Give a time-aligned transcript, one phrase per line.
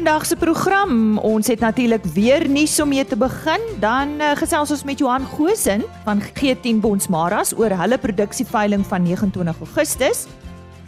[0.00, 1.18] vandag se program.
[1.18, 3.60] Ons het natuurlik weer nuus om mee te begin.
[3.82, 9.60] Dan uh, gesels ons met Johan Gosen van G10 Bonsmaras oor hulle produksieveiling van 29
[9.60, 10.24] Augustus.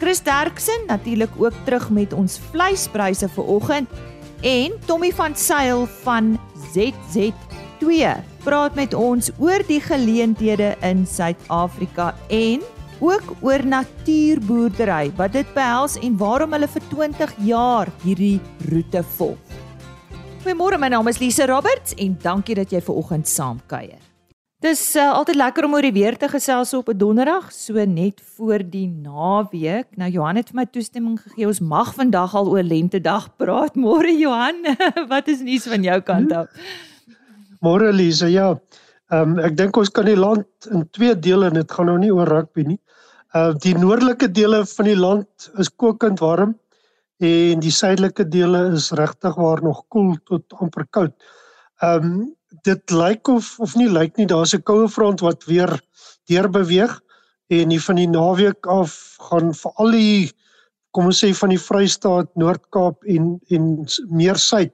[0.01, 4.01] Chris Derksen natuurlik ook terug met ons vleispryse vir oggend
[4.41, 6.33] en Tommy van Sail van
[6.73, 12.65] ZZ2 praat met ons oor die geleenthede in Suid-Afrika en
[13.03, 18.39] ook oor natuurboerdery, wat dit behels en waarom hulle vir 20 jaar hierdie
[18.69, 19.59] roete volg.
[20.43, 23.99] Goeiemôre, my naam is Lise Roberts en dankie dat jy ver oggend saamkuier.
[24.63, 28.21] Dis uh, altyd lekker om oor die weer te gesels op 'n donderdag, so net
[28.35, 29.87] voor die naweek.
[29.99, 31.47] Nou Johan het vir my toestemming gegee.
[31.47, 33.75] Ons mag vandag al oor lentedag praat.
[33.75, 34.63] Môre Johan,
[35.11, 36.47] wat is nuus van jou kant af?
[37.59, 38.55] Môre Lise, ja.
[39.11, 41.97] Ehm um, ek dink ons kan die land in twee dele en dit gaan nou
[41.99, 42.79] nie oor rugby nie,
[43.33, 46.51] Uh die noordelike dele van die land is kokend warm
[47.17, 51.13] en die suidelike dele is regtig waar nog koel tot amper koud.
[51.81, 52.35] Um
[52.67, 55.73] dit lyk of of nie lyk nie, daar's 'n koue front wat weer
[56.29, 56.93] deur beweeg
[57.49, 60.31] en hier van die naweek af gaan veral die
[60.93, 64.73] kom ons sê van die Vrystaat, Noord-Kaap en en meer suid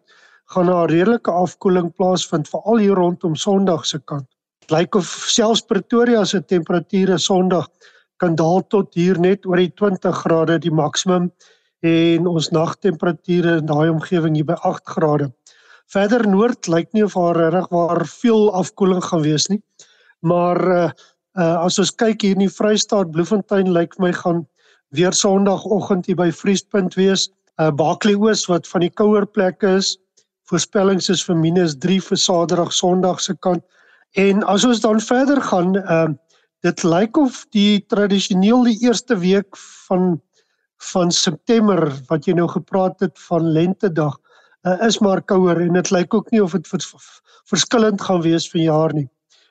[0.51, 4.27] gaan daar 'n redelike afkoeling plaasvind veral hier rondom Sondag se kant.
[4.67, 7.69] Lyk of selfs Pretoria se temperature Sondag
[8.20, 11.30] kan daal tot hier net oor die 20 grade die maksimum
[11.86, 15.30] en ons nagtemperature in daai omgewing hier by 8 grade.
[15.89, 19.62] Verder noord lyk nie of daar regtig waar veel afkoeling gaan wees nie.
[20.22, 20.90] Maar uh,
[21.40, 24.44] uh as ons kyk hier in die Vrystaat, Bloemfontein lyk vir my gaan
[24.94, 27.30] weer Sondagoggend hier by vriespunt wees.
[27.58, 29.97] Eh, uh Baaklie Oos wat van die kouer plekke is.
[30.50, 33.64] Voorspellings is vir -3 vir Saterdag, Sondag se kant.
[34.17, 36.16] En as ons dan verder gaan, ehm uh,
[36.65, 39.57] Dit lyk of die tradisioneel die eerste week
[39.88, 40.17] van
[40.93, 44.13] van September wat jy nou gepraat het van lentedag
[44.63, 46.88] uh, is maar kouer en dit lyk ook nie of dit vers,
[47.51, 49.09] verskillend gaan wees vanjaar nie.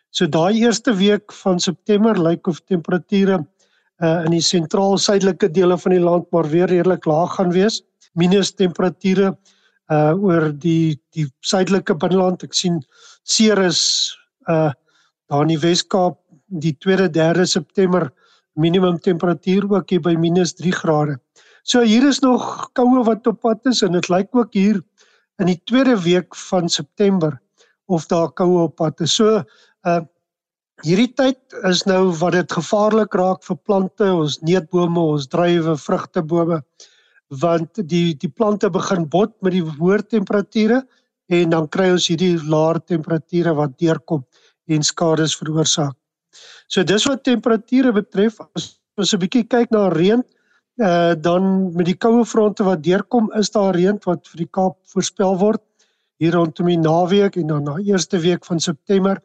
[0.08, 3.42] So daai eerste week van September lyk of temperature
[4.00, 7.82] uh, in die sentraal-suidelike dele van die land maar weer redelik laag gaan wees.
[8.16, 9.34] Minus temperature
[9.88, 12.42] uh oor die die suidelike binneland.
[12.44, 12.82] Ek sien
[13.24, 13.80] Ceres
[14.48, 14.72] uh
[15.28, 16.16] daar in die Wes-Kaap
[16.48, 18.08] die 2de 3de September
[18.58, 21.18] minimum temperatuur ook hier by -3 grade.
[21.62, 24.82] So hier is nog koue wat op pad is en dit lyk ook hier
[25.38, 27.40] in die tweede week van September
[27.86, 29.14] of daar koue op pad is.
[29.14, 29.42] So
[29.86, 30.00] uh
[30.86, 36.62] hierdie tyd is nou wat dit gevaarlik raak vir plante, ons neutbome, ons druiwe, vrugtebome
[37.28, 40.82] want die die plante begin bot met die hoër temperature
[41.28, 44.24] en dan kry ons hierdie laer temperature wat deurkom
[44.68, 45.97] en skades veroorsaak.
[46.68, 50.22] So dis wat temperature betref as ons 'n bietjie kyk na reën
[50.78, 54.76] uh dan met die koue fronte wat deurkom is daar reën wat vir die Kaap
[54.92, 55.62] voorspel word
[56.18, 59.20] hier rondom die naweek en dan na eerste week van September.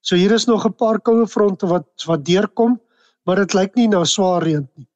[0.00, 2.80] So hier is nog 'n paar koue fronte wat wat deurkom,
[3.24, 4.86] maar dit lyk nie na swaar reën nie.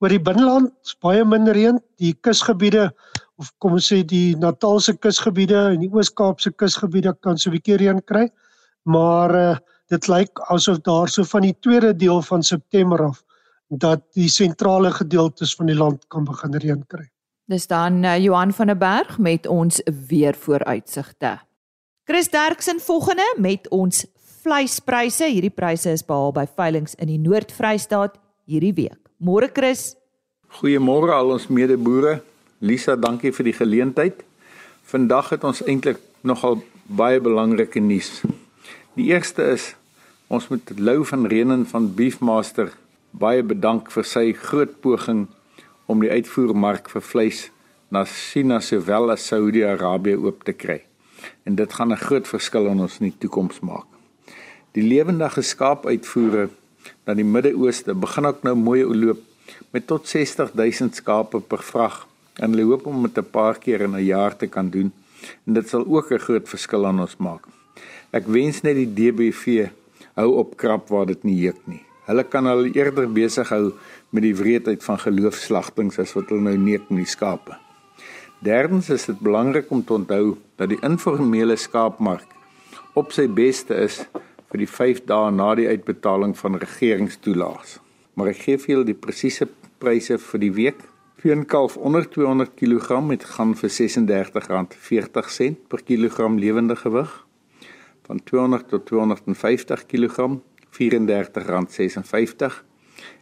[0.00, 2.92] Oor die binneland baie min reën, die kusgebiede
[3.38, 7.76] of kom ons sê die Natalse kusgebiede en die Oos-Kaapse kusgebiede kan so 'n bietjie
[7.76, 8.30] reën kry,
[8.84, 9.56] maar uh
[9.92, 13.22] dit lyk asof daar so van die tweede deel van September af
[13.68, 17.08] dat die sentrale gedeeltes van die land kan begin reën kry.
[17.50, 21.38] Dis dan uh, Johan van der Berg met ons weer vooruitsigte.
[22.04, 24.04] Chris Derksen volgende met ons
[24.44, 25.24] vleispryse.
[25.28, 28.16] Hierdie pryse is behaal by veilinge in die Noord-Vrystaat
[28.48, 29.00] hierdie week.
[29.16, 29.94] Môre Chris.
[30.60, 32.20] Goeiemôre al ons medeboere.
[32.64, 34.24] Lisa, dankie vir die geleentheid.
[34.88, 38.20] Vandag het ons eintlik nogal baie belangrike nuus.
[38.94, 39.72] Die eerste is
[40.30, 42.68] ons moet Lou van Renen van Beefmaster
[43.10, 45.24] baie bedank vir sy groot poging
[45.90, 47.40] om die uitvoermark vir vleis
[47.90, 50.76] na China sowel as Saudi-Arabië oop te kry.
[51.42, 53.88] En dit gaan 'n groot verskil in ons in die toekoms maak.
[54.78, 56.48] Die lewendige skaapuitvoere
[57.06, 59.20] na die Midde-Ooste begin ook nou mooi loop
[59.72, 62.06] met tot 60000 skape per vrag
[62.38, 64.92] en hulle hoop om dit 'n paar keer in 'n jaar te kan doen
[65.46, 67.63] en dit sal ook 'n groot verskil aan ons maak.
[68.14, 69.64] Ek wens net die DBV
[70.14, 71.80] hou op krap waar dit nie juk nie.
[72.06, 73.72] Hulle kan hulle eerder besig hou
[74.14, 77.56] met die wreedheid van geloofslagtings as wat hulle nou neek met die skape.
[78.44, 82.30] Derdens is dit belangrik om te onthou dat die informele skaapmark
[82.94, 84.04] op sy beste is
[84.52, 87.80] vir die 5 dae na die uitbetaling van regeringstoelaas.
[88.14, 89.50] Maar ek gee vir julle die presiese
[89.82, 90.86] pryse vir die week.
[91.24, 97.23] Veenkalf onder 200 kg het gaan vir R36.40 per kilogram lewende gewig
[98.06, 100.38] van 200 tot 250 kg
[100.74, 102.64] R34.56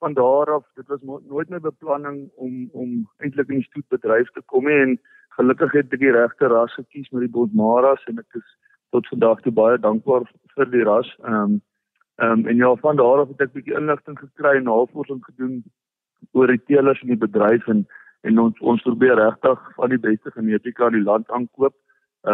[0.00, 4.42] van daar af dit was nooit my beplanning om om eintlik in die stoetbedryf te
[4.46, 5.00] kom nie en
[5.36, 8.48] gelukkig het ek die regte ras gekies met die Bondmaras en ek is
[8.94, 10.26] tot vandag toe baie dankbaar
[10.56, 11.10] vir die ras.
[11.24, 11.62] Ehm um,
[12.22, 15.62] ehm um, en ja van daar af het ek bietjie inligting gekry en navorsing gedoen
[16.32, 17.86] oor die teelers in die bedryf en
[18.28, 21.74] en ons ons probeer regtig van die beste genetika in die land aankoop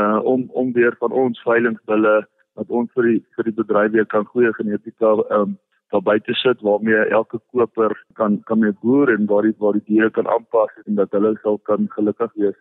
[0.00, 2.14] uh om om weer van ons veilingbulle
[2.60, 5.58] wat ons vir die vir die bedryf weer kan goeie genetika ehm um,
[5.90, 9.86] daar buite sit waarmee elke koper kan kan mee boer en waar die waar die
[9.86, 12.60] diere kan aanpas en dat hulle sal kan gelukkig wees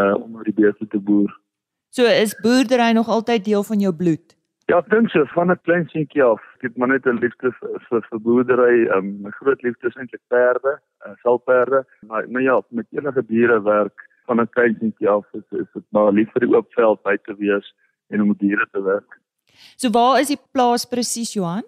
[0.00, 1.43] uh om oor die beeste te boer.
[1.94, 4.32] So is boerdery nog altyd deel van jou bloed.
[4.66, 6.40] Ja, ek dink so van 'n klein seentjie af.
[6.56, 8.88] Ek het maar net 'n liefde vir vir, vir boerdery.
[8.96, 11.84] Um, my groot liefde is eintlik perde, uh, selperde.
[12.08, 15.84] Maar maar ja, met enige diere werk van 'n klein seentjie af is is dit
[15.90, 17.74] maar lief vir die oop veld buite wees
[18.08, 19.20] en om met diere te werk.
[19.76, 21.62] So waar is die plaas presies Johan?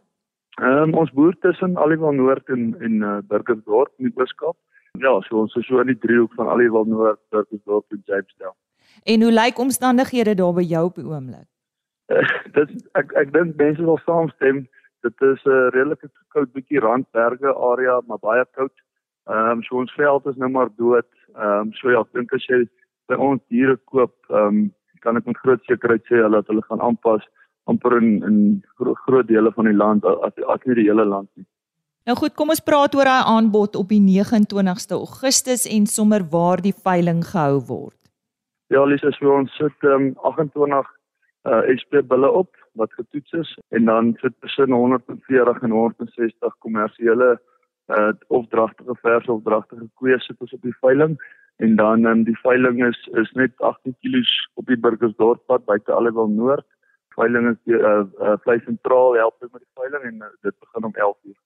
[0.60, 4.56] Ehm um, ons boer tussen Aliwal Noord en en uh, Burgersdorp in die Ooskaap.
[4.98, 8.56] Ja, so ons is so in die driehoek van Aliwal Noord, Burgersdorp en Jamestown.
[9.04, 11.48] En hoe lyk omstandighede daar by jou op die oomblik?
[12.12, 12.22] Uh,
[12.58, 14.66] dit ek ek dink mense sal saamstem.
[15.06, 18.74] Dit is 'n uh, redelike koud bietjie randberge area, maar baie koud.
[19.26, 21.10] Ehm um, so ons veld is nou maar dood.
[21.34, 22.64] Ehm um, so ja, ek dink as jy
[23.10, 24.72] by ons diere koop, ehm um,
[25.02, 27.26] kan ek met groot sekerheid sê hulle dat hulle gaan aanpas
[27.70, 28.38] amper in in
[28.78, 31.46] gro groot dele van die land as as nie die hele land nie.
[32.06, 36.62] Nou goed, kom ons praat oor daai aanbod op die 29ste Augustus en sommer waar
[36.62, 37.95] die veiling gehou word.
[38.68, 40.94] Ja, Lisa, so ons sit um, 28
[41.46, 47.28] uh SP bulle op wat getoets is en dan sit tussen 140 en 160 kommersiële
[47.96, 51.14] uh opdragtige verse opdragtige koeie sit ons op die veiling
[51.62, 56.34] en dan um, die veiling is is net 18 kg op die Burgersdorppad buite Allewil
[56.34, 56.66] Noord
[57.16, 60.90] veiling is die uh, uh vlei sentraal help met die veiling en uh, dit begin
[60.90, 61.38] om 11 uur.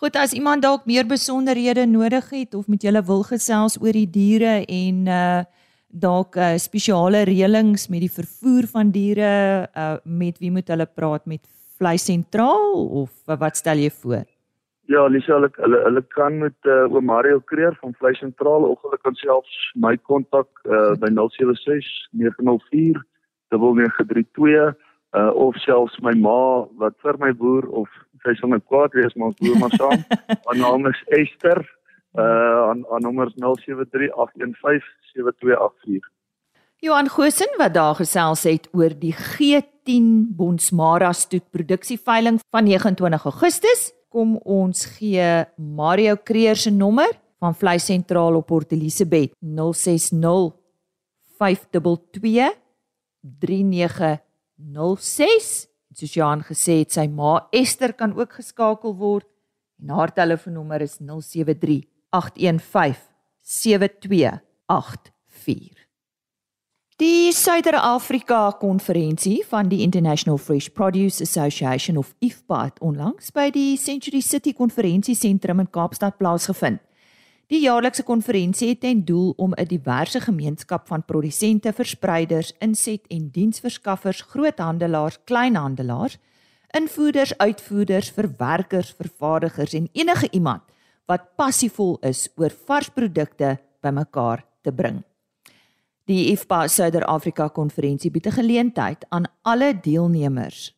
[0.00, 4.10] Goed, as iemand dalk meer besonderhede nodig het of met julle wil gesels oor die
[4.18, 5.40] diere en uh
[5.88, 11.26] dalk uh, spesiale reëlings met die vervoer van diere, uh met wie moet hulle praat
[11.26, 11.40] met
[11.78, 14.26] vlei sentraal of uh, wat stel jy voor?
[14.88, 18.80] Ja, Lisa, hulle hulle, hulle kan met uh, oom Mario Kreer van vlei sentraal of
[18.86, 23.02] hulle kan selfs my kontak uh, by 076 904
[23.52, 24.74] 0932
[25.16, 27.88] uh of selfs my ma wat vir my boer of
[28.24, 30.02] sy sal my kwaad wees maar ons boer maar saam.
[30.46, 31.62] Haar naam is Esther.
[32.12, 33.36] Uh aan aan nommer 0738157284.
[36.80, 43.92] Johan Gosen wat daar gesels het oor die G10 Bonsmara stoet produksieveiling van 29 Augustus.
[44.08, 50.52] Kom ons gee Mario Kreer se nommer van Vleis Sentraal op Port Elizabeth 060
[51.38, 52.56] 522
[53.20, 55.68] 3906.
[55.98, 59.26] Soos Johan gesê het, sy ma Esther kan ook geskakel word
[59.82, 62.96] en haar telefoonnommer is 073 815
[63.42, 65.86] 7284.
[66.96, 73.76] Die Suider-Afrika konferensie van die International Fresh Produce Association of IFPA het onlangs by die
[73.78, 76.80] Century City konferensiesentrum in Kaapstad plaasgevind.
[77.48, 83.30] Die jaarlikse konferensie het ten doel om 'n diverse gemeenskap van produsente, verspreiders, inset- en
[83.30, 86.18] diensverskaffers, groothandelaars, kleinhandelaars,
[86.70, 90.62] invoerders, uitvoerders, verwerkers, vervaardigers en enige iemand
[91.08, 95.00] wat passievol is oor vars produkte bymekaar te bring.
[96.08, 100.74] Die IFPA Suider-Afrika konferensie bied 'n geleentheid aan alle deelnemers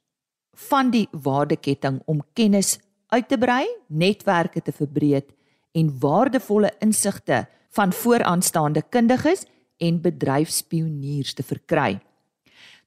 [0.71, 5.31] van die waardeketting om kennis uit te brei, netwerke te verbreek
[5.73, 9.47] en waardevolle insigte van vooraanstaande kundiges
[9.79, 12.01] en bedryfspioniers te verkry.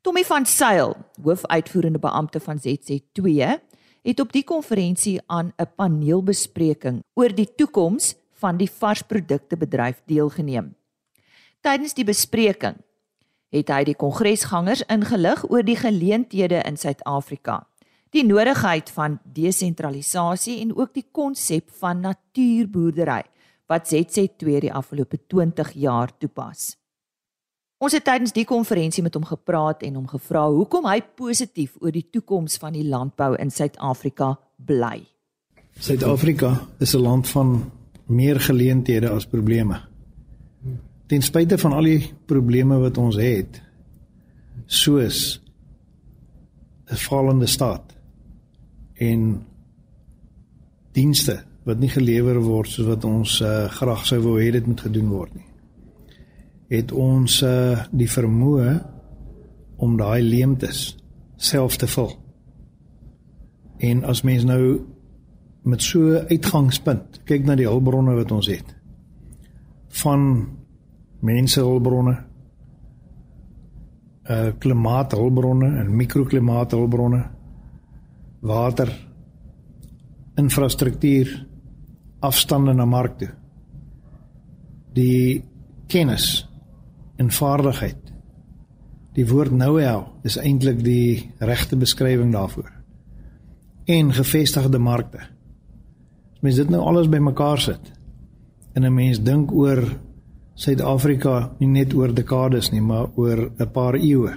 [0.01, 3.59] Tommy van Sail, hoofuitvoerende beampte van ZC2,
[4.03, 10.75] het op die konferensie aan 'n paneelbespreking oor die toekoms van die varsprodukte bedryf deelgeneem.
[11.61, 12.75] Tydens die bespreking
[13.49, 17.67] het hy die kongresgangers ingelig oor die geleenthede in Suid-Afrika,
[18.09, 23.23] die nodigheid van desentralisasie en ook die konsep van natuurboerdery
[23.65, 26.82] wat ZC2 die afgelope 20 jaar toepas.
[27.77, 31.91] Ons het tydens die konferensie met hom gepraat en hom gevra hoekom hy positief oor
[31.91, 35.01] die toekoms van die landbou in Suid-Afrika bly.
[35.79, 37.71] Suid-Afrika is 'n land van
[38.05, 39.81] meer geleenthede as probleme.
[41.07, 43.61] Ten spyte van al die probleme wat ons het,
[44.65, 45.41] soos
[46.91, 47.95] 'n vallende staat
[48.93, 49.45] en
[50.91, 54.81] dienste wat nie gelewer word soos wat ons uh, graag sou wou hê dit moet
[54.81, 55.52] gedoen word nie
[56.71, 58.73] het ons uh, die vermoë
[59.83, 60.93] om daai leemtes
[61.35, 62.11] self te vul.
[63.83, 64.79] En as mens nou
[65.63, 68.75] met so uitgangspunt kyk na die hulpbronne wat ons het
[70.03, 70.23] van
[71.23, 72.17] mense hulpbronne
[74.23, 77.23] uh klimaathulpbronne en mikroklimaathulpbronne
[78.47, 78.91] water
[80.39, 81.31] infrastruktuur
[82.19, 83.29] afstande na mark toe
[84.95, 85.43] die
[85.91, 86.45] kennis
[87.15, 88.13] en vaardigheid.
[89.13, 92.71] Die woord know-how is eintlik die regte beskrywing daarvoor.
[93.85, 95.21] En gevestigde markte.
[96.33, 97.91] As mens dit nou alles bymekaar sit
[98.73, 99.99] en 'n mens dink oor
[100.53, 104.33] Suid-Afrika nie net oor dekades nie, maar oor 'n paar eeue.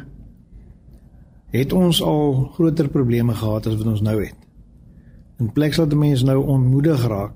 [1.53, 4.37] Het ons al groter probleme gehad as wat ons nou het.
[5.39, 7.35] In plek dat mense nou onmoedig raak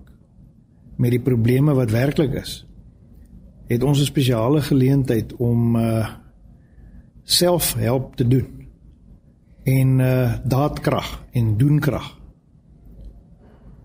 [0.97, 2.67] met die probleme wat werklik is
[3.71, 6.09] het ons 'n spesiale geleentheid om uh
[7.23, 8.67] self help te doen.
[9.63, 12.19] En uh daadkrag en doenkrag.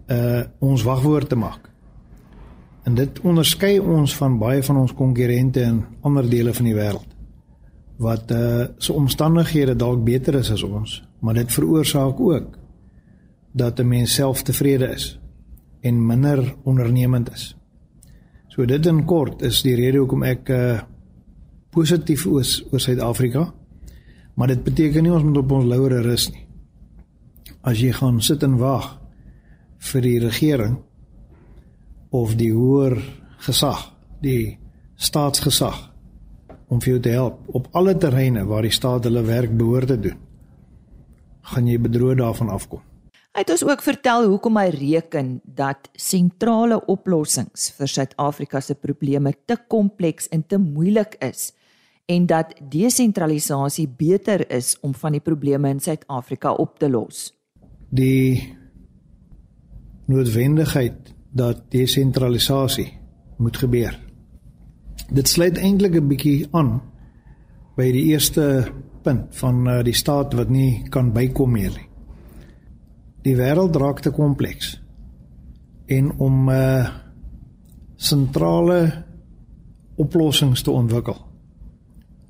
[0.07, 1.69] Uh ons wagwoord te maak.
[2.83, 7.13] En dit onderskei ons van baie van ons konkurrente in ander dele van die wêreld
[7.97, 12.57] wat uh se omstandighede dalk beter is as ons, maar dit veroorsaak ook
[13.51, 15.19] dat 'n mens self tevrede is
[15.81, 17.55] en minder ondernemend is.
[18.55, 20.75] So dit in kort is die rede hoekom ek uh
[21.75, 23.49] positief is oor Suid-Afrika.
[24.39, 26.45] Maar dit beteken nie ons moet op ons laure rus nie.
[27.67, 28.93] As jy gaan sit en wag
[29.89, 30.77] vir die regering
[32.15, 32.95] of die hoër
[33.43, 33.89] gesag,
[34.23, 34.55] die
[34.95, 35.81] staatsgesag
[36.71, 39.99] om vir jou te help op alle terreine waar die staat hulle werk behoort te
[40.07, 40.19] doen,
[41.51, 42.94] gaan jy bedroog daarvan afkom.
[43.35, 49.33] Hy het ons ook vertel hoekom hy reken dat sentrale oplossings vir Suid-Afrika se probleme
[49.43, 51.49] te kompleks en te moeilik is
[52.07, 57.33] en dat desentralisasie beter is om van die probleme in Suid-Afrika op te los.
[57.91, 58.55] Die
[60.07, 62.87] noodwendigheid dat desentralisasie
[63.35, 63.97] moet gebeur.
[65.11, 66.79] Dit sluit eintlik 'n bietjie aan
[67.75, 68.71] by die eerste
[69.03, 71.89] punt van uh, die staat wat nie kan bykom meer nie.
[73.25, 74.75] Die wêreld raak te kompleks.
[75.85, 76.89] En om 'n eh,
[77.95, 79.03] sentrale
[79.95, 81.25] oplossings te ontwikkel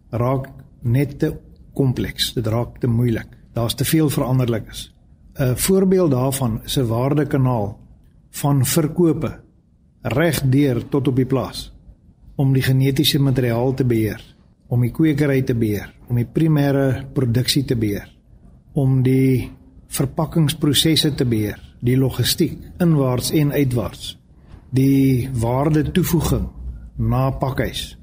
[0.09, 0.49] raak
[0.81, 1.33] net te
[1.73, 2.33] kompleks.
[2.33, 3.27] Dit raak te moeilik.
[3.53, 4.93] Daar's te veel veranderlikes.
[5.39, 7.79] 'n Voorbeeld daarvan is 'n waardekanaal
[8.29, 9.39] van verkope
[10.01, 11.73] reg deur tot op die plaas
[12.35, 14.35] om die genetiese materiaal te beheer,
[14.67, 18.09] om die kwekery te beheer, om die primêre produksie te beheer,
[18.73, 19.51] om die
[19.87, 24.17] verpakkingsprosesse te beheer, die logistiek inwaarts en uitwaarts,
[24.75, 26.49] die waarde toevoeging
[26.97, 27.95] na pakhuis,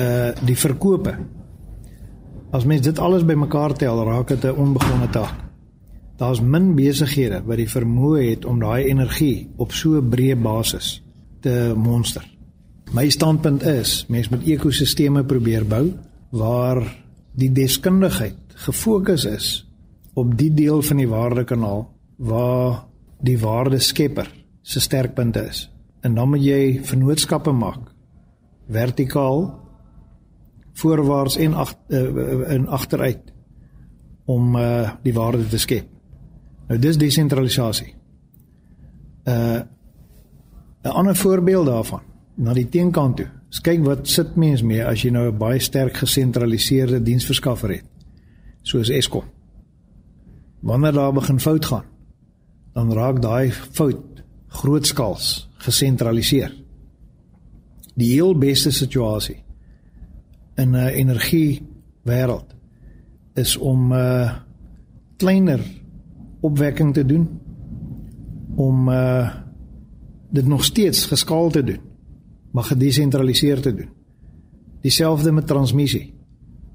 [0.00, 1.14] uh die verkope.
[2.54, 5.34] As mens dit alles bymekaar tel, raak dit 'n onbegonne taak.
[6.16, 11.02] Daar's min besighede wat die vermoë het om daai energie op so 'n breë basis
[11.40, 12.24] te monster.
[12.92, 15.92] My standpunt is, mens moet ekosisteme probeer bou
[16.30, 16.82] waar
[17.34, 19.48] die deskundigheid gefokus is
[20.14, 21.84] op die deel van die waardekanaal
[22.16, 22.84] waar
[23.24, 24.30] die waardeskepper
[24.62, 25.70] se sterkpunte is.
[26.00, 27.90] En dan moet jy vennootskappe maak
[28.70, 29.44] vertikaal
[30.72, 33.32] voorwaarts en ag uh, in agteruit
[34.24, 35.86] om uh, die waarde te skep.
[36.68, 37.94] Nou dis desentralisasie.
[39.24, 39.60] Uh
[40.84, 42.02] 'n ander voorbeeld daarvan
[42.36, 43.26] na die teenkant toe.
[43.62, 47.84] Kyk wat sit mens mee as jy nou 'n baie sterk gesentraliseerde diensverskaffer het
[48.62, 49.24] soos Eskom.
[50.64, 51.84] Wanneer daar begin fout gaan,
[52.72, 56.54] dan raak daai fout grootskaals gesentraliseer.
[57.94, 59.42] Die heel beste situasie
[60.54, 61.62] in 'n energie
[62.02, 62.54] wêreld
[63.34, 64.32] is om uh,
[65.16, 65.60] kleiner
[66.40, 67.28] opwekking te doen
[68.56, 69.42] om uh
[70.30, 71.80] dit nog steeds geskaal te doen
[72.54, 73.88] maar gedesentraliseer te doen.
[74.80, 76.13] Dieselfde met transmissie.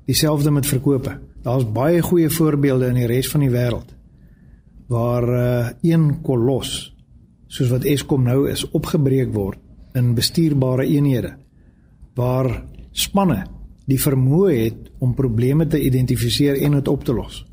[0.10, 1.20] Dieselfde met verkope.
[1.46, 3.94] Daar's baie goeie voorbeelde in die res van die wêreld
[4.90, 6.96] waar uh, een kolos
[7.48, 9.60] soos wat Eskom nou is opgebreek word
[9.94, 11.36] in bestuurbare eenhede
[12.18, 12.50] waar
[12.92, 13.44] spanne
[13.90, 17.44] die vermoë het om probleme te identifiseer en dit op te los.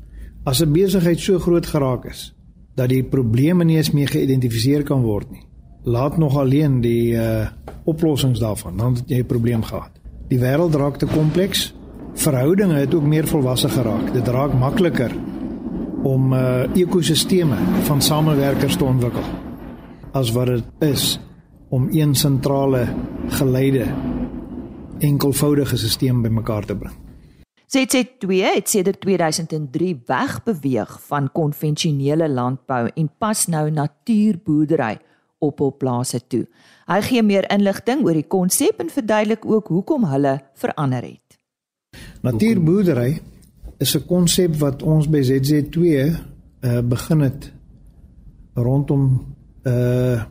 [0.43, 2.33] As 'n besigheid so groot geraak is
[2.75, 5.45] dat die probleme nie eens meer geïdentifiseer kan word nie,
[5.83, 7.47] laat nog alleen die uh
[7.85, 9.91] oplossings daarvan, dan het jy 'n probleem gehad.
[10.27, 11.73] Die wêreld raak te kompleks.
[12.17, 14.13] Verhoudinge het ook meer volwasse geraak.
[14.13, 15.11] Dit raak makliker
[16.03, 19.23] om uh ekosisteme van samewerkers te ontwikkel
[20.11, 21.19] as wat dit is
[21.69, 22.87] om een sentrale
[23.27, 23.85] geleide
[24.99, 26.95] enkelvoudige stelsel bymekaar te bring.
[27.67, 34.97] ZZ2 het sedert 2003 wegbeweeg van konvensionele landbou en pas nou natuurboerdery
[35.37, 36.47] op op plase toe.
[36.85, 41.26] Hy gee meer inligting oor die konsep en verduidelik ook hoekom hulle verander het.
[42.21, 43.21] Natuurboerdery
[43.77, 47.51] is 'n konsep wat ons by ZZ2 uh, begin het
[48.53, 50.23] rondom uh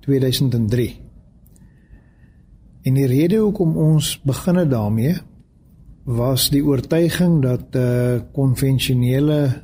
[0.00, 1.00] 2003.
[2.82, 5.16] En die rede hoekom ons begin het daarmee
[6.04, 9.62] was die oortuiging dat uh konvensionele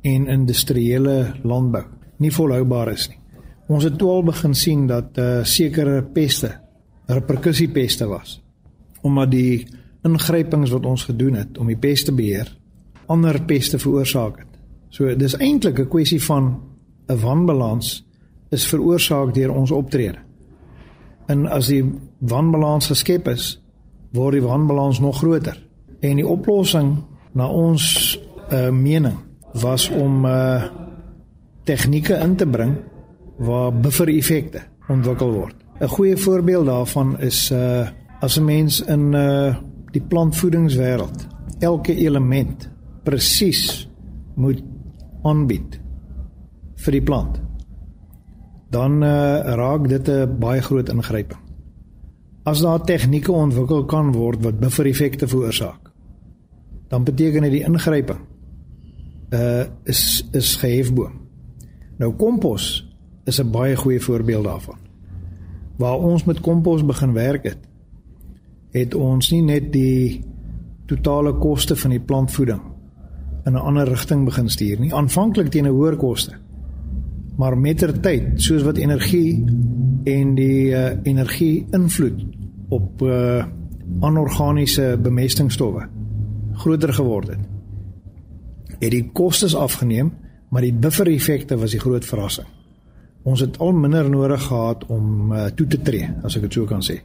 [0.00, 1.84] en industriële landbou
[2.16, 3.18] nie volhoubaar is nie.
[3.66, 6.60] Ons het toe al begin sien dat uh sekere peste,
[7.06, 8.42] reperkusiepeste was.
[9.00, 9.66] Omdat die
[10.02, 12.56] ingrypings wat ons gedoen het om die peste beheer
[13.10, 14.58] ander peste veroorsaak het.
[14.90, 16.60] So dis eintlik 'n kwessie van
[17.08, 18.06] 'n wanbalans
[18.50, 20.18] is veroorsaak deur ons optrede.
[21.26, 21.84] En as die
[22.18, 23.62] wanbalans geskep is,
[24.12, 25.66] word die wanbalans nog groter.
[26.00, 26.96] En die oplossing
[27.32, 28.18] na ons
[28.50, 29.18] uh mening
[29.52, 30.64] was om uh
[31.64, 32.76] tegnieke in te bring
[33.36, 35.54] waar buffer-effekte ontwikkel word.
[35.80, 37.88] 'n Goeie voorbeeld daarvan is uh
[38.20, 39.56] as 'n mens in uh
[39.92, 41.26] die plantvoedingswêreld
[41.60, 42.68] elke element
[43.04, 43.88] presies
[44.34, 44.62] moet
[45.26, 45.78] aanbied
[46.80, 47.40] vir die plant.
[48.70, 51.40] Dan uh raak dit 'n baie groot ingryping.
[52.44, 55.90] As daar tegnieke ontwikkel kan word wat buffer-effekte veroorsaak,
[56.88, 58.20] dan beteken dit die ingryping
[59.32, 61.12] uh is is gehefboom.
[61.98, 62.86] Nou kompos
[63.24, 64.78] is 'n baie goeie voorbeeld daarvan.
[65.76, 67.69] Waar ons met kompos begin werk het,
[68.72, 70.24] het ons nie net die
[70.90, 72.60] totale koste van die plantvoeding
[73.46, 76.32] in 'n ander rigting begin stuur nie, aanvanklik teen 'n hoër koste.
[77.36, 79.44] Maar mettertyd, soos wat energie
[80.04, 82.24] en die uh, energie invloed
[82.68, 83.44] op uh,
[84.00, 85.88] anorganiese bemestingstowwe
[86.52, 87.38] groter geword het,
[88.78, 90.12] het die kostes afgeneem,
[90.48, 92.46] maar die buffer-effekte was die groot verrassing.
[93.22, 96.64] Ons het al minder nodig gehad om uh, toe te tree, as ek dit so
[96.64, 97.00] kan sê.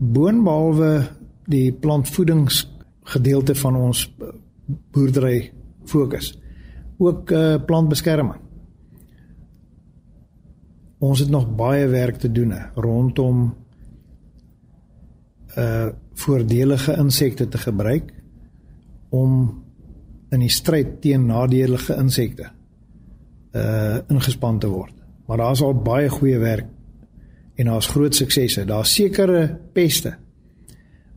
[0.00, 0.92] Boonbehalwe
[1.50, 4.32] die plantvoedingsgedeelte van ons eh,
[4.94, 5.52] boerdery
[5.84, 6.32] fokus,
[7.00, 8.38] ook uh, plantbeskerming.
[11.00, 13.50] Ons het nog baie werk te doen rondom
[15.58, 15.88] uh
[16.20, 18.10] voordelige insekte te gebruik
[19.08, 19.62] om
[20.30, 22.50] in die stryd teen nadelige insekte
[23.56, 24.92] uh ingespan te word
[25.26, 26.68] maar daar's al baie goeie werk
[27.60, 28.64] en daar's groot suksesse.
[28.64, 30.16] Daar's sekere peste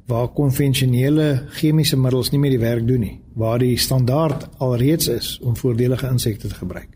[0.06, 5.38] waar konvensionele chemiese middels nie meer die werk doen nie, waar die standaard alreeds is
[5.40, 6.90] om voordelige insekte te gebruik.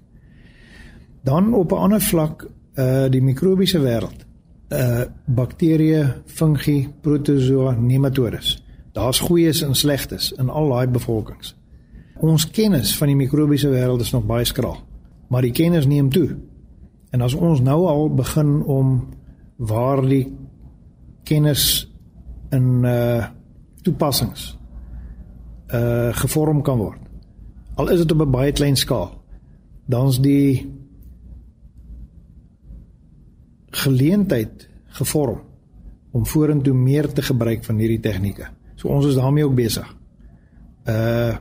[1.24, 4.26] Dan op 'n ander vlak uh die mikrobiese wêreld.
[4.70, 8.64] Uh bakterieë, fungi, protozoa, nematodes.
[8.92, 11.56] Daar's goeies en slegtes in al daai bevolkings.
[12.20, 14.78] Ons kennis van die mikrobiese wêreld is nog baie skraal,
[15.28, 16.36] maar die kennis neem toe.
[17.10, 19.08] En as ons nou al begin om
[19.58, 20.26] waar die
[21.24, 21.88] kennis
[22.54, 23.26] in uh
[23.82, 24.58] toepassings
[25.74, 27.00] uh gevorm kan word.
[27.76, 29.24] Al is dit op 'n baie klein skaal,
[29.86, 30.72] dan's die
[33.70, 35.42] geleentheid gevorm
[36.12, 38.48] om vorentoe meer te gebruik van hierdie tegnieke.
[38.76, 39.96] So ons is daarmee ook besig.
[40.86, 41.36] Uh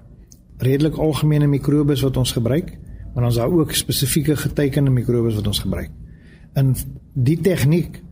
[0.59, 2.79] redelik algemene mikrobes wat ons gebruik,
[3.12, 5.90] maar dan is daar ook spesifieke getekende mikrobes wat ons gebruik.
[6.55, 6.74] In
[7.12, 8.02] die tegniek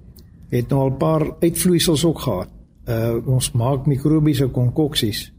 [0.61, 2.49] het nou al 'n paar uitvloeisels ook gehad.
[2.89, 5.33] Uh ons maak mikrobiese konkoksies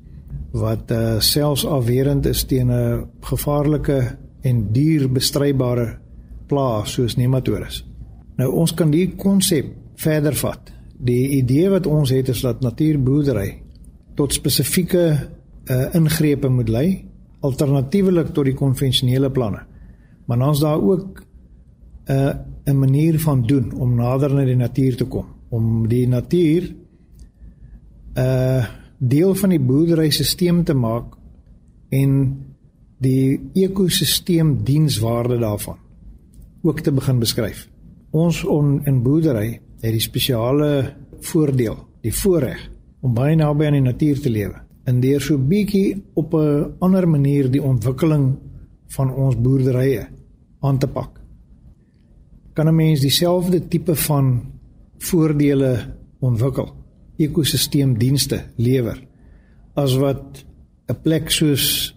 [0.52, 5.98] wat uh selfs afwerend is teen 'n gevaarlike en dierbestrydbare
[6.48, 7.86] plaas soos nematodes.
[8.36, 10.74] Nou ons kan die konsep verder vat.
[10.98, 13.62] Die idee wat ons het is dat natuurboerdery
[14.16, 15.30] tot spesifieke
[15.66, 17.06] uh ingrepe moet lei
[17.40, 19.64] alternatiefelik tot die konvensionele planne.
[20.26, 21.24] Maar is daar ook
[22.06, 26.08] 'n uh, 'n manier van doen om nader na die natuur te kom, om die
[26.08, 26.64] natuur
[28.16, 28.66] 'n uh,
[28.98, 31.16] deel van die boerderystelsel te maak
[31.90, 32.38] en
[32.98, 35.78] die ekosisteem dienswaarde daarvan
[36.62, 37.68] ook te begin beskryf.
[38.12, 42.70] Ons on, in boerdery het die spesiale voordeel, die voorreg
[43.02, 47.08] om baie naby aan die natuur te lewe en deur so bietjie op 'n ander
[47.10, 48.36] manier die ontwikkeling
[48.88, 50.08] van ons boerderye
[50.60, 51.25] aan te pak.
[52.56, 54.28] Kan 'n mens dieselfde tipe van
[54.98, 56.72] voordele ontwikkel,
[57.18, 59.04] ekosisteemdienste lewer
[59.76, 60.46] as wat
[60.88, 61.96] 'n plek soos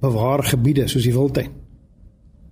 [0.00, 1.50] bewaargebiede soos die wildtuin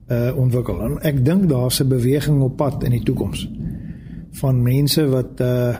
[0.08, 0.80] uh ontwikkel.
[0.82, 3.48] En ek dink daar's 'n beweging op pad in die toekoms
[4.40, 5.76] van mense wat uh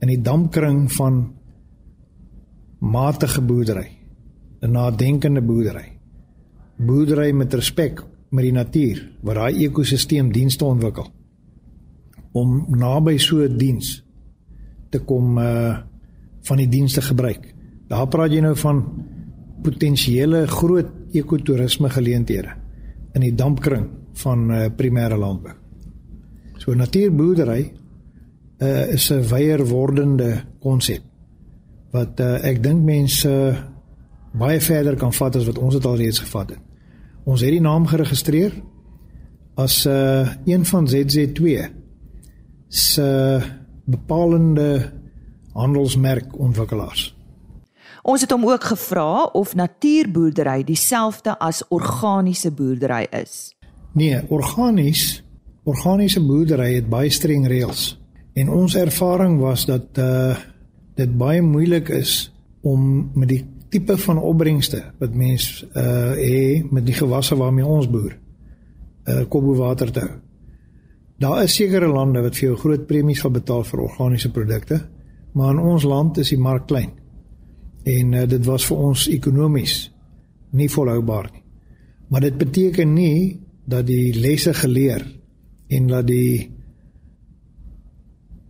[0.00, 1.34] in die dampkring van
[2.78, 3.88] matige boerdery,
[4.60, 5.98] 'n nadenkende boerdery.
[6.76, 11.10] Boerdery met respek met die natuur, waar daai ekosisteem dienste ontwikkel
[12.32, 14.04] om naby so 'n diens
[14.90, 15.78] te kom uh
[16.42, 17.54] van die dienste gebruik.
[17.88, 19.04] Daar praat jy nou van
[19.62, 22.54] potensiële groot ekotourisme geleenthede
[23.12, 25.54] in die dampkring van uh primêre landbou.
[26.56, 27.72] So natuurboerdery
[28.62, 31.02] uh is 'n weier wordende konsep
[31.90, 33.62] wat uh, ek dink mense uh,
[34.32, 36.69] baie verder kan vat as wat ons dit al reeds gevat het.
[37.24, 38.52] Ons het die naam geregistreer
[39.54, 41.70] as 'n uh, een van ZZ2
[42.68, 43.40] se
[43.84, 44.92] bepalende
[45.52, 47.16] handelsmerk ontwikkelaars.
[48.02, 53.54] Ons het hom ook gevra of natuurboerdery dieselfde as organiese boerdery is.
[53.92, 55.24] Nee, organies,
[55.64, 57.98] organiese boerdery het baie streng reëls.
[58.32, 60.36] En ons ervaring was dat uh
[60.94, 66.86] dit baie moeilik is om met die tipe van opbrengste wat mens uh hê met
[66.86, 68.16] die gewasse waarmee ons boer
[69.06, 70.06] uh kobo water te.
[71.20, 74.80] Daar is sekere lande wat vir jou groot premies gaan betaal vir organiese produkte,
[75.32, 76.94] maar in ons land is die mark klein.
[77.84, 79.74] En uh, dit was vir ons ekonomies
[80.56, 81.42] nie volhoubaar nie.
[82.08, 85.04] Maar dit beteken nie dat die lesse geleer
[85.68, 86.50] en dat die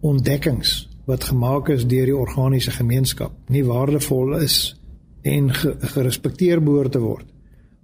[0.01, 4.80] ontdekkings wat gemaak is deur die organiese gemeenskap nie waardevol is
[5.23, 5.51] en
[5.95, 7.27] gerespekteer behoort te word.